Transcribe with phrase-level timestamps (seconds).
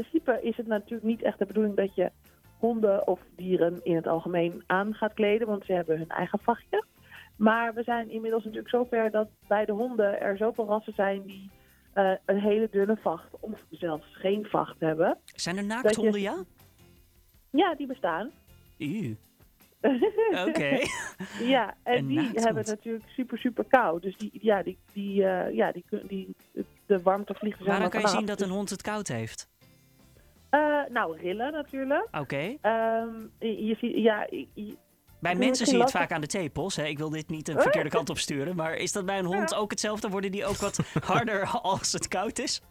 [0.00, 2.10] principe is het natuurlijk niet echt de bedoeling dat je
[2.58, 6.84] honden of dieren in het algemeen aan gaat kleden, want ze hebben hun eigen vachtje.
[7.36, 11.50] Maar we zijn inmiddels natuurlijk zover dat bij de honden er zoveel rassen zijn die
[11.92, 15.18] eh, een hele dunne vacht of zelfs geen vacht hebben.
[15.24, 16.44] Zijn er naakthonden, je- ja?
[17.50, 18.30] Ja, die bestaan.
[18.78, 19.14] Ew.
[20.48, 20.78] Oké.
[21.40, 24.02] Ja, en Een die hebben het natuurlijk super, super koud.
[24.02, 26.34] Dus die, ja, die, die, eh, ja, die, die,
[26.86, 29.48] de warmte Waaraan helemaal kan je zien dat een hond het koud heeft?
[30.56, 32.08] Eh, nou, rillen natuurlijk.
[32.12, 32.56] Oké.
[32.60, 33.08] Ehm,
[33.38, 34.76] je, je ziet, ja, je-
[35.20, 36.76] Bij is mensen zie je het vaak aan de tepels.
[36.76, 36.84] Hè?
[36.84, 38.56] Ik wil dit niet een verkeerde kant op sturen.
[38.56, 40.08] Maar is dat bij een hond ook hetzelfde?
[40.08, 40.78] Worden die ook wat
[41.12, 42.62] harder als het koud is?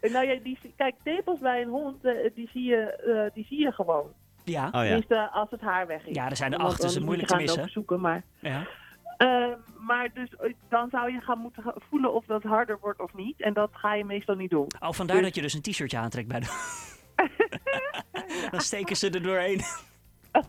[0.00, 3.60] nou ja, die, kijk, tepels bij een hond, eh, die, zie je, eh, die zie
[3.60, 4.06] je gewoon.
[4.44, 4.68] Ja.
[4.72, 5.26] Oh ja.
[5.32, 6.14] Als het haar weg is.
[6.14, 7.72] Ja, er zijn er Want acht, dus dan het moet je moeilijk te missen.
[7.72, 8.22] zoeken, maar...
[8.38, 8.66] ja.
[9.16, 10.28] Eh, maar dus,
[10.68, 13.40] dan zou je gaan moeten voelen of dat harder wordt of niet.
[13.40, 14.66] En dat ga je meestal niet doen.
[14.80, 16.46] Oh, vandaar Dus- dat je dus een t-shirtje aantrekt bij de...
[18.50, 19.60] Dan steken ze er doorheen.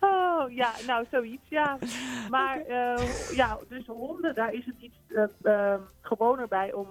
[0.00, 1.78] Oh, ja, nou, zoiets, ja.
[2.30, 4.96] Maar eh, ja, dus honden, daar is het iets
[5.42, 6.88] eh, gewoner bij om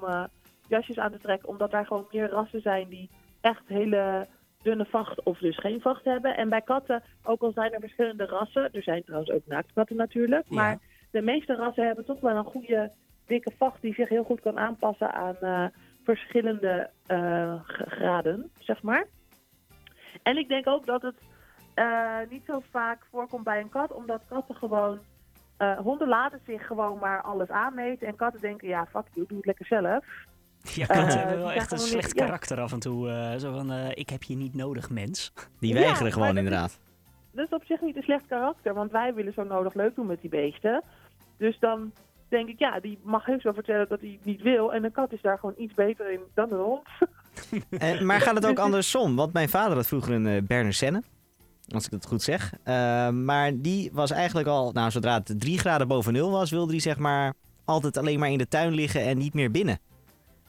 [0.67, 1.49] jasjes aan te trekken.
[1.49, 3.09] Omdat daar gewoon meer rassen zijn die
[3.41, 4.27] echt hele
[4.61, 6.37] dunne vacht of dus geen vacht hebben.
[6.37, 10.45] En bij katten, ook al zijn er verschillende rassen, er zijn trouwens ook naaktkatten natuurlijk.
[10.49, 10.55] Ja.
[10.55, 10.79] Maar
[11.11, 12.91] de meeste rassen hebben toch wel een goede
[13.25, 15.71] dikke vacht die zich heel goed kan aanpassen aan
[16.03, 17.55] verschillende eh,
[17.87, 19.05] graden, zeg maar.
[20.23, 21.15] En ik denk ook dat het
[21.73, 24.99] eh, niet zo vaak voorkomt bij een kat, omdat katten gewoon.
[25.57, 28.07] eh, honden laten zich gewoon maar alles aanmeten.
[28.07, 30.05] En katten denken, ja, fuck you, doe het lekker zelf.
[30.63, 32.25] Ja, katten hebben wel echt een slecht niet- ja.
[32.25, 33.35] karakter af en toe.
[33.39, 35.33] zo van, ik heb je niet nodig, mens.
[35.59, 36.79] Die weigeren gewoon is- inderdaad.
[37.31, 40.05] Dat is op zich niet een slecht karakter, want wij willen zo nodig leuk doen
[40.07, 40.83] met die beesten.
[41.37, 41.93] Dus dan
[42.33, 44.73] denk ik, ja, die mag heus wel vertellen dat hij het niet wil.
[44.73, 46.87] En een kat is daar gewoon iets beter in dan een hond.
[47.69, 49.15] En, Eh, maar gaat het ook andersom?
[49.15, 51.03] Want mijn vader had vroeger een uh, Berner Senne.
[51.73, 52.53] Als ik het goed zeg.
[52.65, 56.71] Uh, maar die was eigenlijk al, nou zodra het drie graden boven nul was, wilde
[56.71, 57.33] hij zeg maar
[57.65, 59.79] altijd alleen maar in de tuin liggen en niet meer binnen.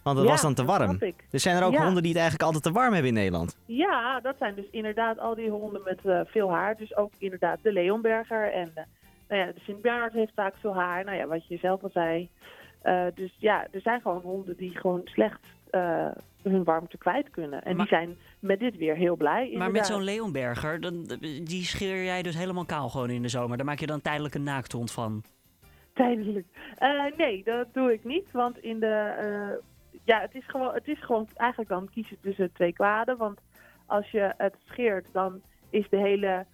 [0.02, 0.98] Want het Ja, was dan te warm.
[1.30, 1.84] Dus zijn er ook Ja.
[1.84, 3.56] honden die het eigenlijk altijd te warm hebben in Nederland?
[3.66, 6.76] Ja, dat zijn dus inderdaad al die honden met eh, veel haar.
[6.76, 8.84] Dus ook inderdaad de Leonberger en eh,
[9.34, 11.04] nou ja, de Sint-Bernard heeft vaak veel haar.
[11.04, 12.28] Nou ja, wat je zelf al zei.
[12.82, 15.40] Eh, dus ja, er zijn gewoon honden die gewoon slecht
[15.70, 16.10] eh,
[16.42, 17.62] hun warmte kwijt kunnen.
[17.62, 19.54] En Maar- die zijn met dit weer heel blij.
[19.56, 21.04] Maar met zo'n Leonberger, dan,
[21.42, 23.56] die scheer jij dus helemaal kaal gewoon in de zomer.
[23.56, 25.22] Daar maak je dan tijdelijk een naakthond van.
[25.92, 26.46] Tijdelijk.
[26.78, 28.30] Eh, nee, dat doe ik niet.
[28.30, 29.60] Want in de.
[30.04, 33.16] ja, het is, gewoon, het is gewoon eigenlijk dan kiezen tussen twee kwaden.
[33.16, 33.40] Want
[33.86, 35.40] als je het scheert, dan
[35.70, 36.46] is de hele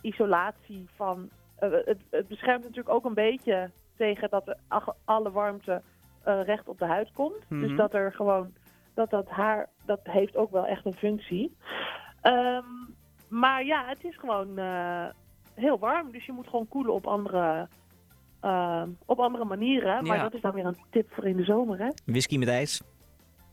[0.00, 1.28] isolatie van.
[1.58, 4.56] Eh, het, het beschermt natuurlijk ook een beetje tegen dat er
[5.04, 5.82] alle warmte
[6.24, 7.44] eh, recht op de huid komt.
[7.50, 7.60] Mhm.
[7.60, 8.52] Dus dat er gewoon.
[8.94, 9.68] Dat dat haar.
[9.86, 11.56] Dat heeft ook wel echt een functie.
[12.20, 12.64] Ehm,
[13.28, 15.06] maar ja, het is gewoon eh,
[15.54, 16.12] heel warm.
[16.12, 17.68] Dus je moet gewoon koelen op andere.
[18.40, 20.06] eh, op andere manieren.
[20.06, 20.22] Maar Ja.
[20.22, 21.88] dat is dan weer een tip voor in de zomer, hè?
[22.04, 22.82] Whisky met ijs?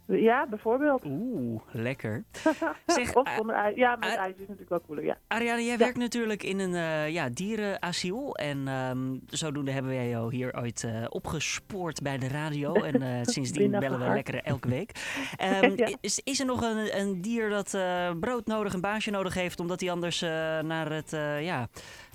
[0.08, 1.06] Ja, bijvoorbeeld.
[1.06, 2.24] Oeh, lekker.
[2.86, 3.76] Zeg, of eh, zonder ijs.
[3.76, 5.18] Ja, met eh, ijs is natuurlijk wel cooler, ja.
[5.28, 8.36] Ariane, jij werkt natuurlijk in een eh, ja, dierenasiel.
[8.36, 12.74] En ehm, zodoende hebben wij jou hier ooit eh, opgespoord bij de radio.
[12.86, 14.92] En eh, sindsdien bellen we lekker elke week.
[15.38, 15.90] Ehm, Ja.
[16.02, 19.60] is, is er nog een, een dier dat eh, brood nodig, een baasje nodig heeft...
[19.60, 20.30] omdat hij anders eh,
[20.60, 21.68] naar, het, eh, ja,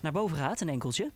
[0.03, 1.11] naar boven gaat, een enkeltje?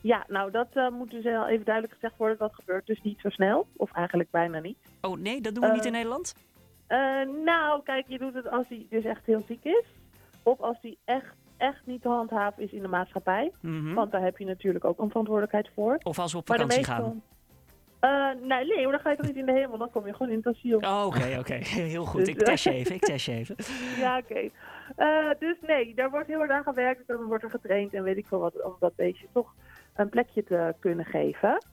[0.00, 2.38] Ja, nou, dat eh, moet dus wel even duidelijk gezegd worden.
[2.38, 3.66] Dat gebeurt dus niet zo snel.
[3.76, 4.78] Of eigenlijk bijna niet.
[5.00, 6.34] Oh nee, dat doen we niet Eh, in Nederland?
[6.86, 6.98] Eh,
[7.44, 9.84] nou, kijk, je doet het als hij dus echt heel ziek is.
[10.42, 13.52] Of als hij echt, echt niet te handhaven is in de maatschappij.
[13.60, 13.94] Mhm.
[13.94, 15.98] Want daar heb je natuurlijk ook een verantwoordelijkheid voor.
[16.02, 17.22] Of als we op vakantie gaan?
[18.00, 19.78] Eh, nee, nee, dan ga je toch niet in de hemel.
[19.78, 20.78] Dan kom je gewoon in het asiel.
[20.78, 21.54] Oh, Oké, oké.
[21.94, 22.20] Heel goed.
[22.20, 23.56] Dus, Ik eh, test je even, ik test je even.
[24.02, 24.48] Ja, oké.
[24.96, 27.06] Eh, dus nee, daar wordt heel hard aan gewerkt.
[27.06, 28.62] Dan wordt er getraind en weet ik veel wat.
[28.62, 29.54] Om dat beestje toch
[29.96, 31.64] een plekje te kunnen geven.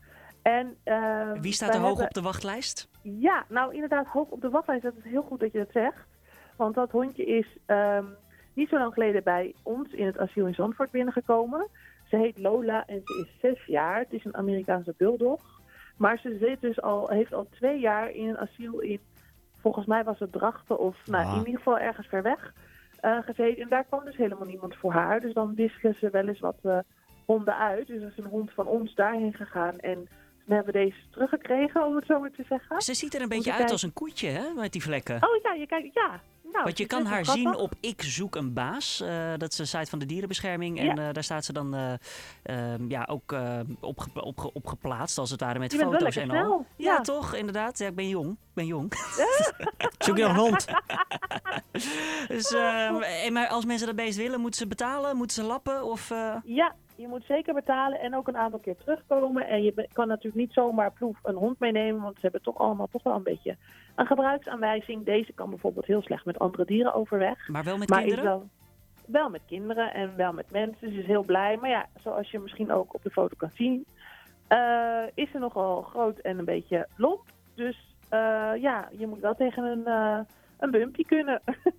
[0.42, 2.90] En, eh, Wie staat er hoog hebben- op de wachtlijst?
[3.16, 4.84] Ja, nou inderdaad, hoog op de wachtlijst.
[4.84, 6.07] Dat is heel goed dat je dat zegt.
[6.56, 8.06] Want dat hondje is ehm,
[8.54, 11.68] niet zo lang geleden bij ons in het asiel in Zandvoort binnengekomen.
[12.04, 14.00] Ze heet Lola en ze is zes jaar.
[14.00, 15.42] Het is een Amerikaanse bulldog.
[15.98, 19.00] Maar ze zit dus al, heeft al twee jaar in een asiel in,
[19.62, 21.31] volgens mij was het Drachten of nou, Ah.
[21.31, 22.53] in ieder geval ergens ver weg
[23.00, 23.63] eh, gezeten.
[23.63, 25.19] En daar kwam dus helemaal niemand voor haar.
[25.19, 26.80] Dus dan wisselen ze wel eens wat eh,
[27.25, 27.88] honden uit.
[27.88, 30.07] Dus er is een hond van ons daarheen gegaan en
[30.48, 32.82] toen hebben we deze teruggekregen, om het zo maar te zeggen.
[32.82, 33.74] Ze ziet er een beetje je uit kijken.
[33.74, 34.54] als een koetje, hè?
[34.56, 35.16] Met die vlekken.
[35.16, 36.22] Oh ja, je kijkt, ja.
[36.52, 39.02] Nou, Want je kan haar zien op Ik Zoek een Baas.
[39.02, 40.80] Eh, dat is een site van de dierenbescherming.
[40.80, 41.94] En eh, daar staat ze dan eh,
[42.44, 46.16] ehm, ja, ook eh, opge- opge- opgeplaatst, als het ware, met Je bent wel foto's
[46.16, 46.46] lekker en al.
[46.46, 46.66] snel.
[46.88, 47.02] Ja, Ja.
[47.02, 47.36] toch?
[47.36, 47.78] Inderdaad.
[47.78, 48.30] Ja, ik ben jong.
[48.32, 48.94] Ik ben jong.
[50.06, 50.66] Zoek je nog een hond?
[52.28, 55.16] dus, ehm, en maar als mensen dat beest willen, moeten ze betalen?
[55.18, 55.84] Moeten ze lappen?
[55.84, 59.48] Of, eh, Ja, je moet zeker betalen en ook een aantal keer terugkomen.
[59.48, 62.88] En je kan natuurlijk niet zomaar ploef een hond meenemen, want ze hebben toch allemaal
[62.92, 63.58] toch wel een beetje
[63.96, 65.06] een gebruiksaanwijzing.
[65.06, 67.48] Deze kan bijvoorbeeld heel slecht met andere dieren overweg.
[67.48, 68.24] maar wel met maar kinderen?
[68.24, 68.48] wel,
[69.06, 70.92] wel met kinderen en wel met mensen.
[70.92, 71.58] Ze is heel blij.
[71.58, 73.86] Maar ja, zoals je misschien ook op de foto kan zien,
[74.48, 77.24] eh, is ze nogal groot en een beetje lomp.
[77.56, 80.20] Dus eh, ja, je moet wel tegen een, eh
[80.58, 81.42] een bumpy kunnen.